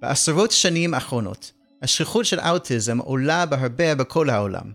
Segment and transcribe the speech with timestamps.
[0.00, 4.72] בעשרות שנים האחרונות, השכיחות של אוטיזם עולה בהרבה בכל העולם.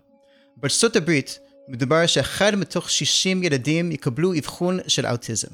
[0.57, 5.47] בארצות הברית מדובר שאחד מתוך 60 ילדים יקבלו אבחון של אוטיזם.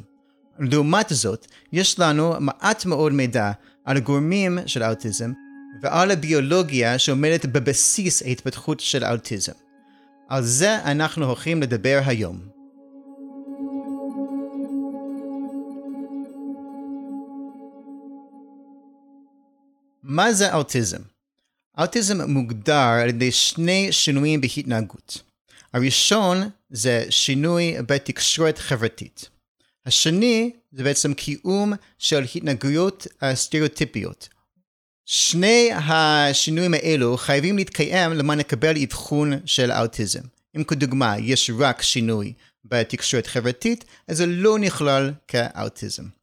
[0.60, 3.52] לעומת זאת, יש לנו מעט מאוד מידע
[3.86, 5.32] על הגורמים של אוטיזם
[5.82, 9.52] ועל הביולוגיה שעומדת בבסיס ההתפתחות של אוטיזם.
[10.30, 12.59] על זה אנחנו הולכים לדבר היום.
[20.10, 21.02] מה זה אוטיזם?
[21.78, 25.22] אוטיזם מוגדר על ידי שני שינויים בהתנהגות.
[25.74, 29.30] הראשון זה שינוי בתקשורת חברתית.
[29.86, 34.30] השני זה בעצם קיום של התנהגויות סטריאוטיפיות.
[35.06, 40.24] שני השינויים האלו חייבים להתקיים למען לקבל אבחון של אוטיזם.
[40.58, 42.34] אם כדוגמה יש רק שינוי
[42.66, 46.19] בתקשורת חברתית, אז זה לא נכלל כאוטיזם.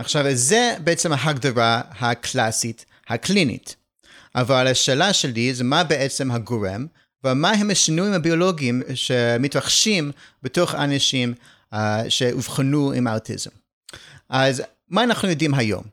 [0.00, 3.76] עכשיו, זה בעצם ההגדרה הקלאסית הקלינית.
[4.34, 6.86] אבל השאלה שלי זה מה בעצם הגורם,
[7.24, 11.34] ומה הם השינויים הביולוגיים שמתרחשים בתוך אנשים
[11.74, 11.76] uh,
[12.08, 13.50] שאובחנו עם האוטיזם.
[14.28, 15.84] אז מה אנחנו יודעים היום?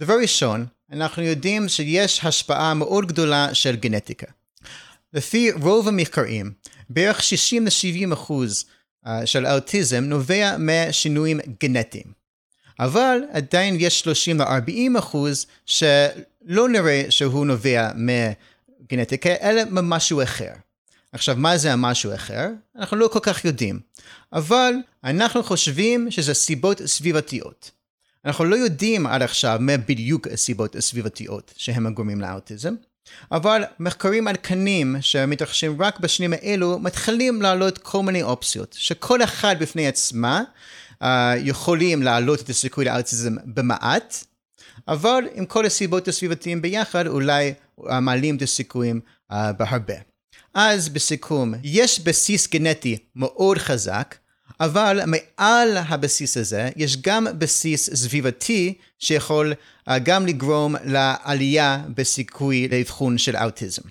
[0.00, 4.26] דבר ראשון, אנחנו יודעים שיש השפעה מאוד גדולה של גנטיקה.
[5.12, 6.52] לפי רוב המחקרים,
[6.90, 8.64] בערך 60-70 אחוז
[9.06, 12.19] uh, של האוטיזם נובע משינויים גנטיים.
[12.80, 20.52] אבל עדיין יש 30-40 אחוז שלא נראה שהוא נובע מגנטיקה, אלא ממשהו אחר.
[21.12, 22.48] עכשיו, מה זה המשהו אחר?
[22.76, 23.80] אנחנו לא כל כך יודעים.
[24.32, 27.70] אבל אנחנו חושבים שזה סיבות סביבתיות.
[28.24, 32.74] אנחנו לא יודעים עד עכשיו מה בדיוק הסיבות הסביבתיות שהם הגורמים לאוטיזם,
[33.32, 39.88] אבל מחקרים עדכניים שמתרחשים רק בשנים האלו מתחילים להעלות כל מיני אופציות, שכל אחד בפני
[39.88, 40.42] עצמה
[41.38, 44.24] יכולים להעלות את הסיכוי לאוטיזם במעט,
[44.88, 49.00] אבל עם כל הסיבות הסביבתיים ביחד אולי uh, מעלים את הסיכויים
[49.32, 49.94] uh, בהרבה.
[50.54, 54.14] אז בסיכום, יש בסיס גנטי מאוד חזק,
[54.60, 63.18] אבל מעל הבסיס הזה יש גם בסיס סביבתי שיכול uh, גם לגרום לעלייה בסיכוי לאבחון
[63.18, 63.82] של אוטיזם.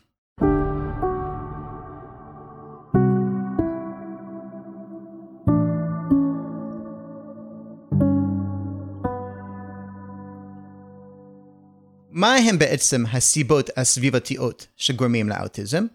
[12.19, 15.85] מה הם בעצם הסיבות הסביבתיות שגורמים לאוטיזם?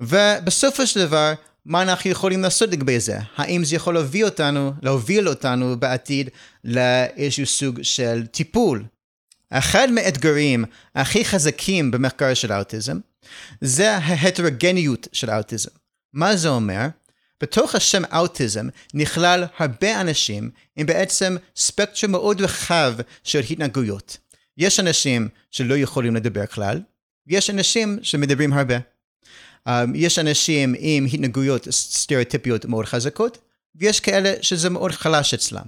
[0.00, 1.32] ובסופו של דבר,
[1.64, 3.18] מה אנחנו יכולים לעשות לגבי זה?
[3.36, 6.30] האם זה יכול להביא אותנו, להוביל אותנו בעתיד
[6.64, 8.84] לאיזשהו סוג של טיפול?
[9.50, 10.64] אחד מהאתגרים
[10.94, 12.98] הכי חזקים במחקר של האוטיזם
[13.60, 15.70] זה ההטרוגניות של האוטיזם.
[16.12, 16.86] מה זה אומר?
[17.42, 22.94] בתוך השם אוטיזם נכלל הרבה אנשים עם בעצם ספקטרום מאוד רחב
[23.24, 24.16] של התנהגויות.
[24.58, 26.80] יש אנשים שלא יכולים לדבר כלל,
[27.26, 28.76] ויש אנשים שמדברים הרבה.
[29.68, 33.38] Um, יש אנשים עם התנהגויות סטריאוטיפיות מאוד חזקות,
[33.74, 35.64] ויש כאלה שזה מאוד חלש אצלם.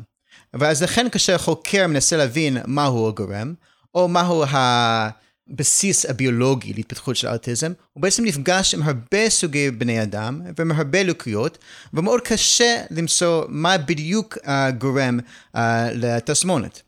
[0.55, 3.55] ואז לכן כאשר חוקר מנסה להבין מהו הגורם,
[3.95, 10.41] או מהו הבסיס הביולוגי להתפתחות של אוטיזם, הוא בעצם נפגש עם הרבה סוגי בני אדם
[10.59, 11.59] ועם הרבה לקויות,
[11.95, 15.19] ומאוד קשה למצוא מה בדיוק הגורם
[15.57, 15.59] uh,
[15.95, 16.83] לתסמונת.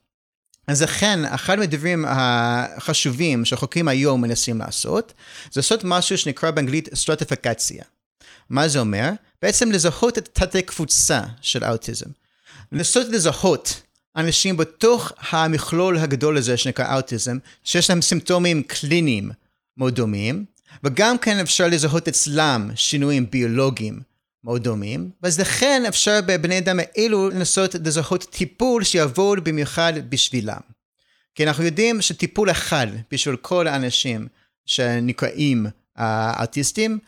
[0.71, 5.13] אז לכן, אחד מהדברים החשובים שחוקרים היום מנסים לעשות,
[5.53, 7.85] זה לעשות משהו שנקרא באנגלית סטרטיפיקציה.
[8.51, 9.11] מה זה אומר?
[9.43, 12.07] בעצם לזהות את תתי קבוצה של האוטיזם.
[12.73, 13.83] לנסות לזהות
[14.17, 19.31] אנשים בתוך המכלול הגדול הזה שנקרא אוטיזם, שיש להם סימפטומים קליניים
[19.77, 20.45] מאוד דומים,
[20.85, 24.01] וגם כן אפשר לזהות אצלם שינויים ביולוגיים
[24.45, 30.61] מאוד דומים, ואז לכן אפשר בבני אדם האלו לנסות לזהות טיפול שיעבוד במיוחד בשבילם.
[31.35, 34.29] כי אנחנו יודעים שטיפול אחד בשביל כל האנשים
[34.67, 36.99] שנקראים האוטיסטים,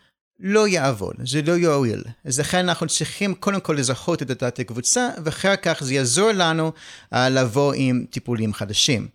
[0.41, 2.05] לא יעבוד, זה לא יועיל.
[2.25, 6.73] אז לכן אנחנו צריכים קודם כל לזהות את אותה הקבוצה, ואחר כך זה יעזור לנו
[7.15, 9.09] uh, לבוא עם טיפולים חדשים.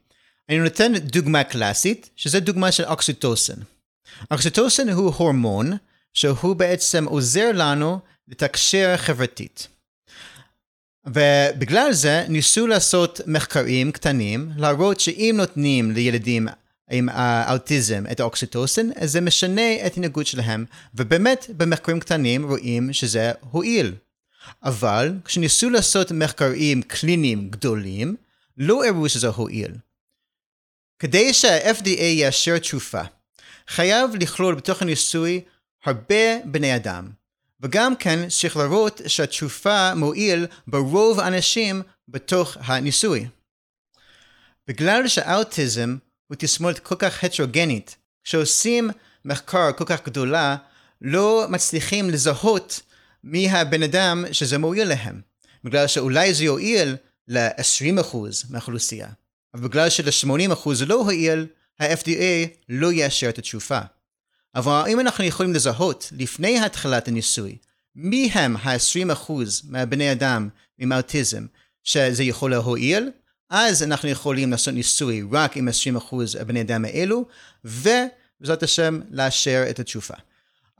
[0.50, 3.54] אני נותן דוגמה קלאסית, שזה דוגמה של אוקסיטוסן.
[4.32, 5.72] אוקסיטוסן הוא הורמון
[6.14, 9.68] שהוא בעצם עוזר לנו לתקשר חברתית.
[11.06, 16.48] ובגלל זה ניסו לעשות מחקרים קטנים, להראות שאם נותנים לילדים
[16.92, 23.32] עם האוטיזם את האוקסיטוסין, אז זה משנה את ההתנהגות שלהם, ובאמת במחקרים קטנים רואים שזה
[23.52, 23.94] הועיל.
[24.64, 28.16] אבל כשניסו לעשות מחקרים קליניים גדולים,
[28.58, 29.72] לא הראו שזה הועיל.
[31.00, 33.02] כדי שה-FDA יאשר תרופה,
[33.68, 35.42] חייב לכלול בתוך הניסוי
[35.86, 37.10] הרבה בני אדם,
[37.62, 43.28] וגם כן צריך לראות שהתרופה מועיל ברוב האנשים בתוך הניסוי.
[44.68, 45.98] בגלל שהאוטיזם
[46.28, 47.96] הוא תסמונת כל כך הטרוגנית.
[48.24, 48.90] כשעושים
[49.26, 50.56] מחקר כל כך גדולה,
[51.02, 52.82] לא מצליחים לזהות
[53.24, 55.22] מי הבן אדם שזה מועיל להם.
[55.64, 56.96] בגלל שאולי זה יועיל
[57.28, 58.18] ל-20%
[58.50, 59.08] מהאוכלוסייה,
[59.54, 61.48] אבל בגלל של-80% זה לא הועיל,
[61.80, 63.80] ה-FDA לא יאשר את התשופה.
[64.58, 67.58] אבל אם אנחנו יכולים לזהות לפני התחלת הניסוי
[67.96, 69.32] מי הם ה-20%
[69.70, 71.46] מהבני אדם עם אוטיזם
[71.84, 73.12] שזה יכול להועיל,
[73.50, 75.68] אז אנחנו יכולים לעשות ניסוי רק עם
[75.98, 77.26] 20% הבני אדם האלו,
[77.66, 80.14] ובעזרת השם לאשר את התשופה.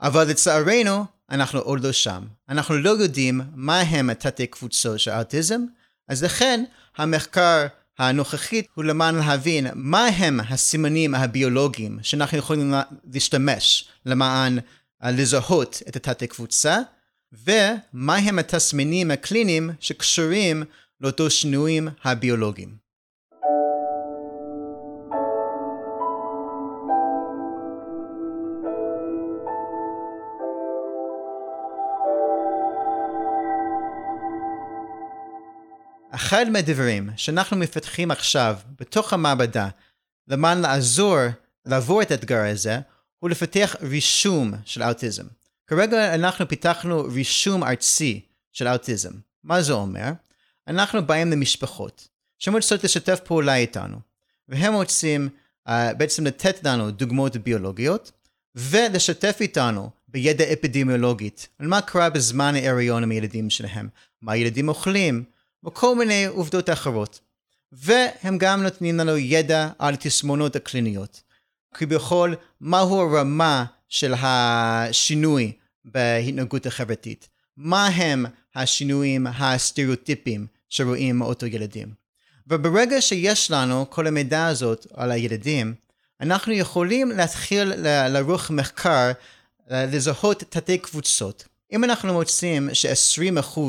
[0.00, 2.22] אבל לצערנו, אנחנו עוד לא שם.
[2.48, 5.60] אנחנו לא יודעים מה הם התתי קבוצות של אוטיזם,
[6.08, 6.64] אז לכן
[6.96, 7.66] המחקר
[7.98, 12.74] הנוכחית הוא למען להבין מה הם הסימנים הביולוגיים שאנחנו יכולים
[13.12, 14.58] להשתמש למען
[15.04, 16.78] לזהות את התתי קבוצה,
[17.32, 20.62] ומה הם התסמינים הקליניים שקשורים
[21.00, 22.87] לאותו שינויים הביולוגיים.
[36.18, 39.68] אחד מהדברים שאנחנו מפתחים עכשיו בתוך המעבדה
[40.28, 41.16] למען לעזור
[41.66, 42.78] לעבור את האתגר הזה
[43.18, 45.24] הוא לפתח רישום של אוטיזם.
[45.66, 48.20] כרגע אנחנו פיתחנו רישום ארצי
[48.52, 49.10] של אוטיזם.
[49.44, 50.10] מה זה אומר?
[50.68, 53.96] אנחנו באים למשפחות שרוצות לשתף פעולה איתנו,
[54.48, 55.28] והם רוצים
[55.68, 58.12] uh, בעצם לתת לנו דוגמאות ביולוגיות,
[58.54, 63.88] ולשתף איתנו בידע אפידמיולוגית על מה קרה בזמן ההריון עם הילדים שלהם,
[64.22, 65.24] מה הילדים אוכלים,
[65.66, 67.20] וכל מיני עובדות אחרות.
[67.72, 71.22] והם גם נותנים לנו ידע על תסמונות הקליניות.
[71.74, 75.52] כביכול, מהו הרמה של השינוי
[75.84, 77.28] בהתנהגות החברתית.
[77.56, 81.94] מה הם השינויים הסטריאוטיפיים שרואים מאותו ילדים.
[82.46, 85.74] וברגע שיש לנו כל המידע הזאת על הילדים,
[86.20, 89.12] אנחנו יכולים להתחיל לערוך מחקר
[89.70, 91.48] לזהות תתי קבוצות.
[91.72, 93.60] אם אנחנו מוצאים ש-20%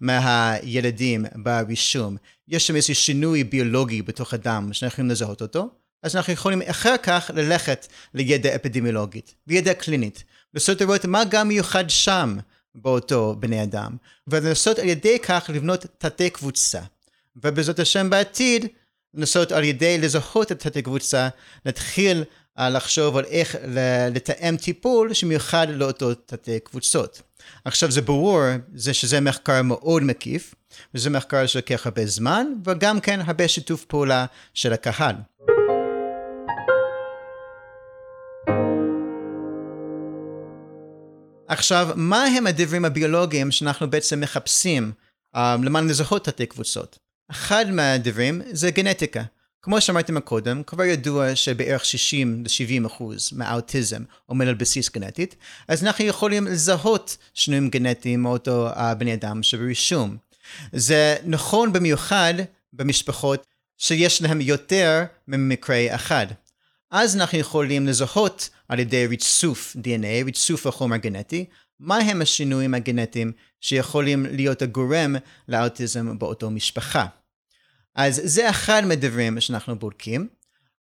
[0.00, 2.16] מהילדים ברישום
[2.48, 5.68] יש שם איזה שינוי ביולוגי בתוך הדם שאנחנו יכולים לזהות אותו,
[6.02, 10.24] אז אנחנו יכולים אחר כך ללכת לידע אפידמיולוגית וידע קלינית,
[10.54, 12.36] לנסות לראות מה גם מיוחד שם
[12.74, 13.96] באותו בני אדם,
[14.26, 16.80] ולנסות על ידי כך לבנות תתי קבוצה.
[17.36, 18.66] ובעזרת השם בעתיד,
[19.14, 21.28] לנסות על ידי לזהות את תתי קבוצה,
[21.66, 22.26] להתחיל uh,
[22.58, 23.56] לחשוב על איך
[24.14, 27.22] לתאם טיפול שמיוחד לאותו תתי קבוצות.
[27.64, 28.42] עכשיו זה ברור,
[28.74, 30.54] זה שזה מחקר מאוד מקיף,
[30.94, 35.14] וזה מחקר שלוקח הרבה זמן, וגם כן הרבה שיתוף פעולה של הקהל.
[41.48, 44.92] עכשיו, מה הם הדברים הביולוגיים שאנחנו בעצם מחפשים
[45.36, 46.98] um, למען לזהות תתי קבוצות?
[47.30, 49.22] אחד מהדברים זה גנטיקה.
[49.62, 55.36] כמו שאמרתי מקודם, כבר ידוע שבערך 60-70 אחוז מהאוטיזם עומד על בסיס גנטית,
[55.68, 60.16] אז אנחנו יכולים לזהות שינויים גנטיים מאותו הבני אדם שברישום.
[60.72, 62.34] זה נכון במיוחד
[62.72, 63.46] במשפחות
[63.78, 66.26] שיש להם יותר ממקרה אחד.
[66.90, 71.44] אז אנחנו יכולים לזהות על ידי ריצוף DNA, ריצוף החומר הגנטי,
[71.80, 75.16] מהם השינויים הגנטיים שיכולים להיות הגורם
[75.48, 77.06] לאוטיזם באותו משפחה.
[77.98, 80.28] אז זה אחד מהדברים שאנחנו בודקים.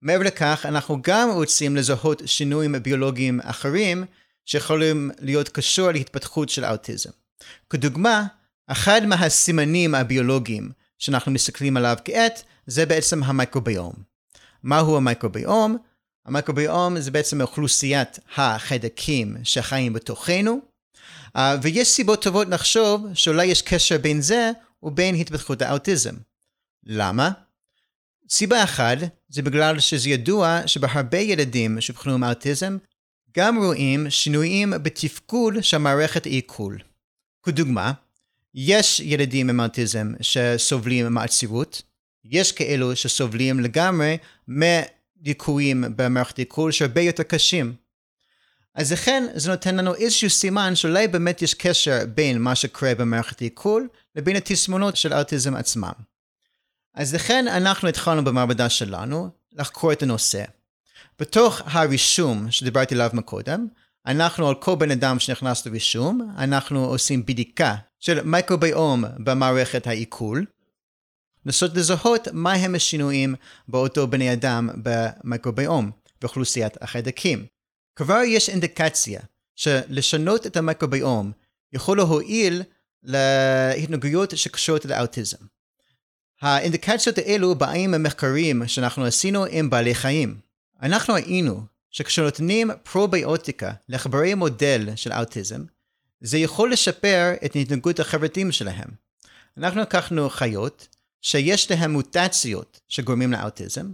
[0.01, 4.05] מעבר לכך, אנחנו גם רוצים לזהות שינויים ביולוגיים אחרים
[4.45, 7.09] שיכולים להיות קשור להתפתחות של האוטיזם.
[7.69, 8.23] כדוגמה,
[8.67, 13.93] אחד מהסימנים הביולוגיים שאנחנו מסתכלים עליו כעת זה בעצם המיקרוביום.
[14.63, 15.77] מהו המיקרוביום?
[16.25, 20.59] המיקרוביום זה בעצם אוכלוסיית החיידקים שחיים בתוכנו,
[21.35, 24.51] אה, ויש סיבות טובות לחשוב שאולי יש קשר בין זה
[24.83, 26.15] ובין התפתחות האוטיזם.
[26.85, 27.31] למה?
[28.29, 28.97] סיבה אחת
[29.29, 32.77] זה בגלל שזה ידוע שבהרבה ילדים שאובחנו עם אוטיזם
[33.37, 36.77] גם רואים שינויים בתפקוד של מערכת העיכול.
[37.43, 37.91] כדוגמה,
[38.53, 41.81] יש ילדים עם אוטיזם שסובלים מעציבות,
[42.25, 44.17] יש כאלו שסובלים לגמרי
[45.17, 47.73] דיכויים במערכת עיכול שהרבה יותר קשים.
[48.75, 53.41] אז לכן זה נותן לנו איזשהו סימן שאולי באמת יש קשר בין מה שקורה במערכת
[53.41, 55.91] עיכול לבין התסמונות של אוטיזם עצמם.
[56.95, 60.43] אז לכן אנחנו התחלנו במעבדה שלנו לחקור את הנושא.
[61.19, 63.67] בתוך הרישום שדיברתי עליו מקודם,
[64.05, 70.45] אנחנו על כל בן אדם שנכנס לרישום, אנחנו עושים בדיקה של מייקרוביום במערכת העיכול,
[71.45, 73.35] לנסות לזהות מהם השינויים
[73.67, 77.45] באותו בני אדם במיקרוביום באוכלוסיית החיידקים.
[77.95, 79.21] כבר יש אינדיקציה
[79.55, 81.31] שלשנות את המיקרוביום
[81.73, 82.63] יכול להועיל
[83.03, 85.54] להתנהגויות שקשורות לאוטיזם.
[86.41, 90.37] האינדיקציות האלו באים ממחקרים שאנחנו עשינו עם בעלי חיים.
[90.81, 91.61] אנחנו ראינו
[91.91, 95.65] שכשנותנים פרוביוטיקה לחברי מודל של אוטיזם,
[96.21, 98.89] זה יכול לשפר את התנהגות החברתיים שלהם.
[99.57, 100.87] אנחנו לקחנו חיות
[101.21, 103.91] שיש להם מוטציות שגורמים לאוטיזם,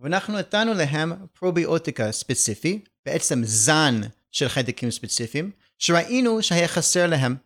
[0.00, 7.36] ואנחנו נתנו להם פרוביוטיקה ספציפי, בעצם זן של חיידקים ספציפיים, שראינו שהיה חסר להם.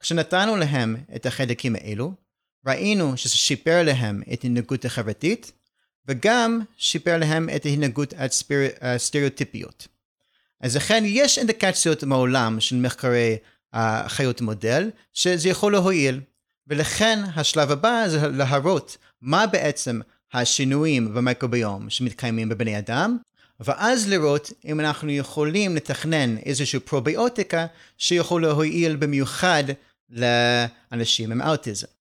[0.00, 2.12] כשנתנו להם את החיידקים האלו,
[2.68, 5.52] ראינו שזה שיפר להם את ההתנהגות החברתית,
[6.08, 8.14] וגם שיפר להם את ההתנהגות
[8.80, 9.88] הסטריאוטיפיות.
[10.60, 13.36] אז לכן יש אינדיקציות מעולם של מחקרי
[13.72, 16.20] החיות מודל, שזה יכול להועיל,
[16.66, 20.00] ולכן השלב הבא זה להראות מה בעצם
[20.32, 23.16] השינויים במיקרוביום שמתקיימים בבני אדם,
[23.60, 27.66] ואז לראות אם אנחנו יכולים לתכנן איזושהי פרוביוטיקה
[27.98, 29.64] שיכול להועיל במיוחד
[30.10, 31.97] לאנשים עם אוטיזם.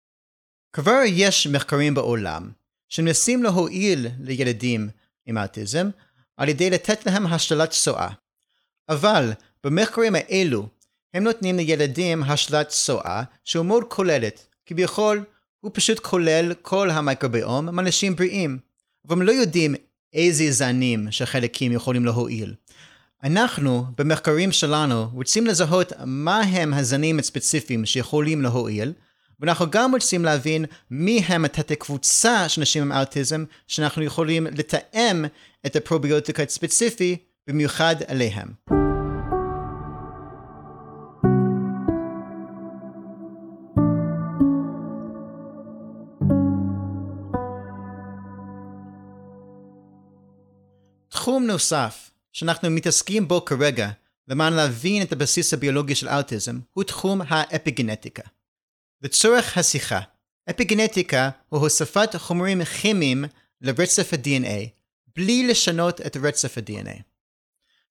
[0.78, 2.50] כבר יש מחקרים בעולם
[2.90, 4.90] שמנסים להועיל לילדים
[5.26, 5.90] עם אוטיזם
[6.38, 8.10] על ידי לתת להם השתלת צואה.
[8.90, 9.32] אבל
[9.64, 10.68] במחקרים האלו
[11.14, 15.24] הם נותנים לילדים השתלת צואה שהוא מאוד כוללת, כביכול
[15.60, 18.60] הוא פשוט כולל כל המיקרוביום עם אנשים בריאים,
[19.06, 19.76] והם לא יודעים
[20.14, 22.54] איזה זנים של חלקים יכולים להועיל.
[23.24, 28.94] אנחנו, במחקרים שלנו, רוצים לזהות מה הם הזנים הספציפיים שיכולים להועיל,
[29.40, 35.26] ואנחנו גם רוצים להבין מי הם התתי קבוצה של אנשים עם אוטיזם, שאנחנו יכולים לתאם
[35.66, 37.18] את הפרוביוטיקה הספציפי
[37.48, 38.48] במיוחד עליהם.
[51.10, 53.90] תחום נוסף שאנחנו מתעסקים בו כרגע
[54.28, 58.37] למען להבין את הבסיס הביולוגי של אוטיזם הוא תחום האפיגנטיקה.
[59.02, 60.00] לצורך השיחה,
[60.50, 63.26] אפיגנטיקה הוא הוספת חומרים כימיים
[63.62, 64.68] לרצף ה-DNA
[65.16, 67.02] בלי לשנות את רצף ה-DNA.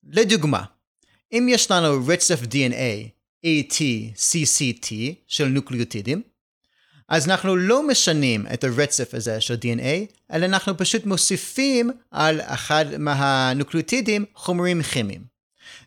[0.04, 0.64] לדוגמה,
[1.32, 3.08] אם יש לנו רצף DNA
[3.46, 4.92] AT-CCT
[5.26, 6.22] של נוקליוטידים,
[7.08, 12.84] אז אנחנו לא משנים את הרצף הזה של DNA, אלא אנחנו פשוט מוסיפים על אחד
[12.98, 15.24] מהנוקליוטידים חומרים כימיים.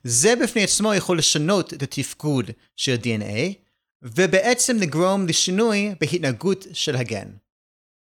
[0.03, 3.68] זה בפני עצמו יכול לשנות את התפקוד של DNA,
[4.03, 7.27] ובעצם לגרום לשינוי בהתנהגות של הגן.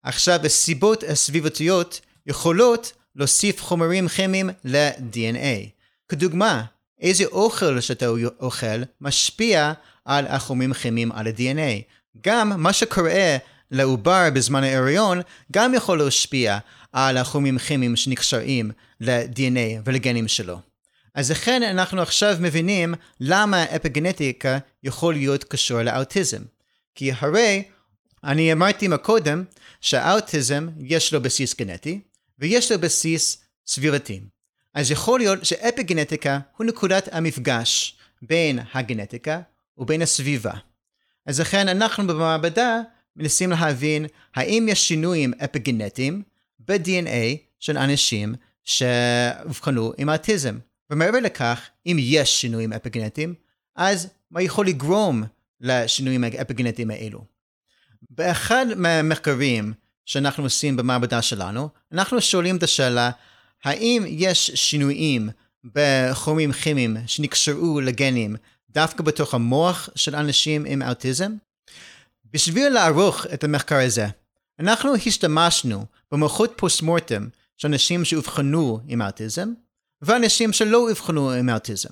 [0.04, 5.70] עכשיו, הסיבות הסביבתיות יכולות להוסיף חומרים כימיים ל-DNA.
[6.10, 6.64] כדוגמה,
[7.02, 8.06] איזה אוכל שאתה
[8.40, 9.74] אוכל משפיע
[10.06, 11.82] על החומרים כימיים על ה-DNA.
[12.26, 13.38] גם מה שקורה
[13.72, 15.22] לעובר בזמן ההריון
[15.52, 16.58] גם יכול להשפיע
[16.92, 18.72] על החומרים כימיים שנקשרים
[19.02, 20.71] ל-DNA ולגנים שלו.
[21.16, 26.42] אז לכן אנחנו עכשיו מבינים למה אפיגנטיקה יכול להיות קשור לאוטיזם.
[26.96, 27.64] כי הרי
[28.24, 29.44] אני אמרתי מקודם
[29.82, 32.00] שהאוטיזם יש לו בסיס גנטי
[32.40, 33.38] ויש לו בסיס
[33.68, 34.20] סביבתי.
[34.74, 39.42] אז יכול להיות שאפיגנטיקה הוא נקודת המפגש בין הגנטיקה
[39.78, 40.54] ובין הסביבה.
[41.26, 42.82] אז לכן אנחנו במעבדה
[43.16, 46.24] מנסים להבין האם יש שינויים אפיגנטיים
[46.60, 50.58] ב-DNA של אנשים שאובחנו עם אוטיזם.
[50.92, 53.34] ומעבר לכך, אם יש שינויים אפיגנטיים,
[53.76, 55.24] אז מה יכול לגרום
[55.62, 57.24] לשינויים האפיגנטיים האלו?
[58.10, 59.74] באחד מהמחקרים
[60.06, 63.12] שאנחנו עושים במעבדה שלנו, אנחנו שואלים את השאלה,
[63.64, 65.30] האם יש שינויים
[65.76, 68.36] בחומרים כימיים שנקשרו לגנים
[68.70, 71.32] דווקא בתוך המוח של אנשים עם אוטיזם?
[72.34, 74.08] בשביל לערוך את המחקר הזה,
[74.60, 79.54] אנחנו השתמשנו במוחות פוסט-מורטם של אנשים שאובחנו עם אוטיזם,
[80.02, 81.90] ואנשים שלא אובחנו עם אוטיזם.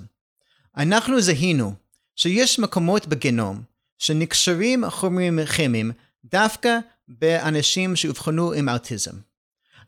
[0.77, 1.73] אנחנו זיהינו
[2.15, 3.61] שיש מקומות בגנום
[3.97, 5.91] שנקשרים חומרים כימיים
[6.25, 9.11] דווקא באנשים שאובחנו עם אוטיזם.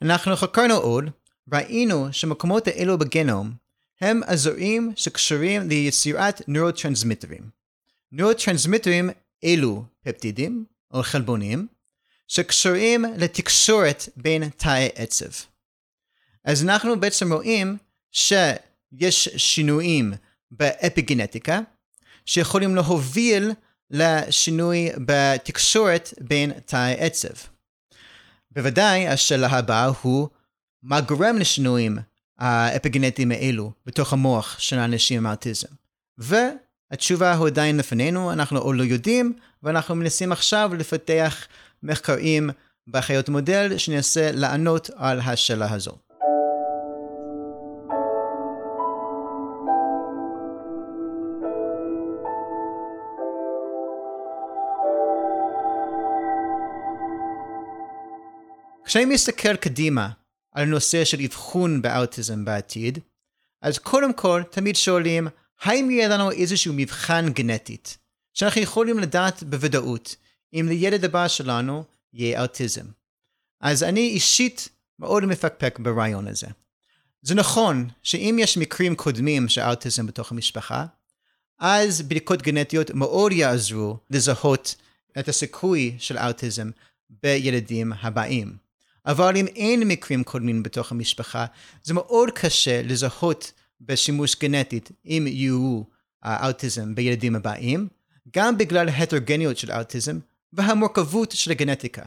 [0.01, 1.03] אנחנו חקרנו עוד,
[1.53, 3.53] ראינו שמקומות האלו בגנום
[4.01, 7.49] הם אזורים שקשורים ליצירת נורוטרנסמיטרים.
[8.11, 9.09] נורוטרנסמיטרים
[9.43, 11.67] אלו פפטידים או חלבונים
[12.27, 15.45] שקשורים לתקשורת בין תאי עצב.
[16.45, 17.77] אז אנחנו בעצם רואים
[18.11, 20.13] שיש שינויים
[20.51, 21.59] באפיגנטיקה
[22.25, 23.51] שיכולים להוביל
[23.89, 27.33] לשינוי בתקשורת בין תאי עצב.
[28.51, 30.27] בוודאי השאלה הבאה הוא
[30.83, 31.97] מה גורם לשינויים
[32.39, 35.67] האפיגנטיים האלו בתוך המוח של האנשים עם אוטיזם.
[36.17, 41.47] והתשובה הוא עדיין לפנינו, אנחנו עוד לא יודעים, ואנחנו מנסים עכשיו לפתח
[41.83, 42.49] מחקרים
[42.87, 45.97] בחיות מודל שננסה לענות על השאלה הזו.
[58.91, 60.09] כשאני מסתכל קדימה
[60.51, 62.99] על נושא של אבחון באוטיזם בעתיד,
[63.61, 65.27] אז קודם כל תמיד שואלים,
[65.61, 67.97] האם יהיה לנו איזשהו מבחן גנטית,
[68.33, 70.15] שאנחנו יכולים לדעת בוודאות
[70.53, 71.83] אם לילד הבא שלנו
[72.13, 72.85] יהיה אוטיזם.
[73.61, 74.69] אז אני אישית
[74.99, 76.47] מאוד מפקפק ברעיון הזה.
[77.21, 80.85] זה נכון שאם יש מקרים קודמים של אוטיזם בתוך המשפחה,
[81.59, 84.75] אז בדיקות גנטיות מאוד יעזרו לזהות
[85.19, 86.69] את הסיכוי של אוטיזם
[87.09, 88.70] בילדים הבאים.
[89.05, 91.45] אבל אם אין מקרים קודמים בתוך המשפחה,
[91.83, 95.83] זה מאוד קשה לזהות בשימוש גנטית אם יהיו
[96.23, 97.87] האוטיזם בילדים הבאים,
[98.35, 100.19] גם בגלל ההטרוגניות של האוטיזם
[100.53, 102.03] והמורכבות של הגנטיקה.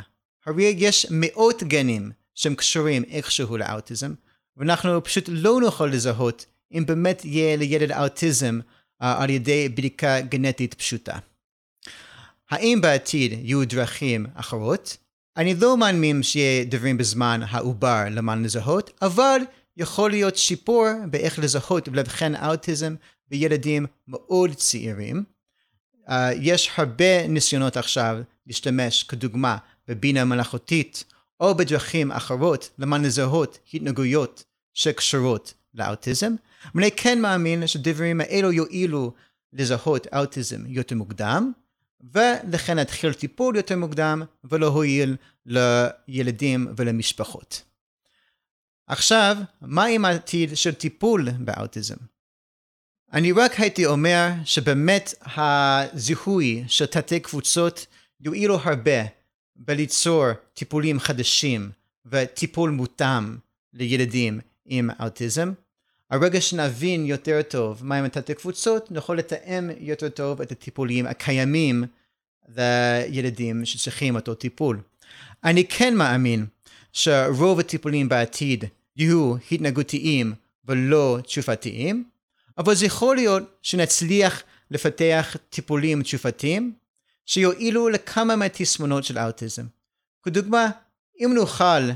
[0.47, 4.15] הרי יש מאות גנים שהם קשורים איכשהו לאוטיזם,
[4.57, 8.61] ואנחנו פשוט לא נוכל לזהות אם באמת יהיה לילד אוטיזם
[9.03, 11.19] uh, על ידי בדיקה גנטית פשוטה.
[12.51, 14.97] האם בעתיד יהיו דרכים אחרות?
[15.37, 19.41] אני לא מאמין שיהיה דברים בזמן העובר למען לזהות, אבל
[19.76, 22.95] יכול להיות שיפור באיך לזהות ולאבחן אוטיזם
[23.29, 25.25] בילדים מאוד צעירים.
[26.09, 29.57] Uh, יש הרבה ניסיונות עכשיו להשתמש כדוגמה
[29.88, 31.05] בבינה מלאכותית
[31.41, 36.35] או בדרכים אחרות למען לזהות התנהגויות שקשורות לאוטיזם.
[36.75, 39.12] ואני כן מאמין שדברים האלו יועילו
[39.53, 41.53] לזהות אוטיזם יותר מוקדם,
[42.13, 47.63] ולכן להתחיל טיפול יותר מוקדם ולהועיל לילדים ולמשפחות.
[48.87, 51.97] עכשיו, מה עם העתיד של טיפול באוטיזם?
[53.13, 57.87] אני רק הייתי אומר שבאמת הזיהוי של תתי קבוצות
[58.21, 59.03] יועילו הרבה
[59.57, 61.71] בליצור טיפולים חדשים
[62.07, 63.37] וטיפול מותאם
[63.73, 65.53] לילדים עם אוטיזם.
[66.14, 71.85] הרגע שנבין יותר טוב מהם התתי קבוצות, נוכל לתאם יותר טוב את הטיפולים הקיימים
[72.56, 74.80] לילדים שצריכים אותו טיפול.
[75.44, 76.46] אני כן מאמין
[76.92, 78.64] שרוב הטיפולים בעתיד
[78.96, 80.33] יהיו התנהגותיים
[80.64, 82.05] ולא תשופתיים,
[82.59, 86.72] אבל זה יכול להיות שנצליח לפתח טיפולים תשופתיים
[87.27, 89.66] שיועילו לכמה מהתסמונות של האוטיזם.
[90.22, 90.70] כדוגמה,
[91.20, 91.90] אם נוכל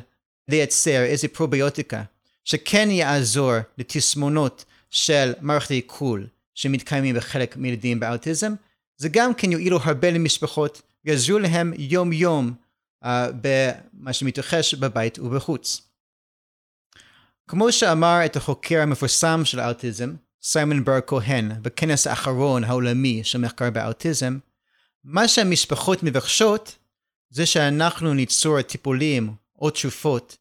[0.49, 2.03] לייצר איזה פרוביוטיקה
[2.49, 8.55] שכן יעזור לתסמונות של מערכת העיכול שמתקיימים בחלק מילדים באוטיזם,
[8.97, 12.53] זה גם כן יועילו הרבה למשפחות, יעזרו להם יום יום
[13.05, 13.09] uh,
[13.41, 15.83] במה שמתרחש בבית ובחוץ.
[17.49, 23.71] כמו שאמר את החוקר המפורסם של האוטיזם, סיימון בר כהן, בכנס האחרון העולמי של מחקר
[23.71, 24.39] באוטיזם,
[25.05, 26.77] מה שהמשפחות מבקשות
[27.31, 30.38] זה שאנחנו ניצור טיפולים או תשופות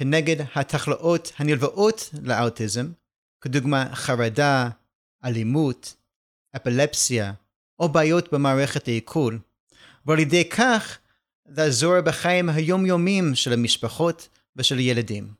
[0.00, 2.92] כנגד התחלואות הנלוואות לאוטיזם,
[3.40, 4.68] כדוגמה חרדה,
[5.24, 5.96] אלימות,
[6.56, 7.32] אפילפסיה
[7.78, 9.38] או בעיות במערכת העיכול,
[10.06, 10.98] ועל ידי כך
[11.46, 15.34] לעזור בחיים היומיומיים של המשפחות ושל ילדים.